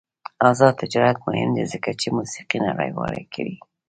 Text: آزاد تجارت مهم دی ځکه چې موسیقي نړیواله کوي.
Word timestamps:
آزاد 0.49 0.73
تجارت 0.81 1.17
مهم 1.27 1.49
دی 1.57 1.65
ځکه 1.73 1.89
چې 1.99 2.07
موسیقي 2.17 2.59
نړیواله 2.67 3.21
کوي. 3.33 3.57